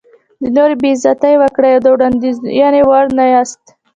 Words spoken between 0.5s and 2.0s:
نورو بې عزتي وکړئ او د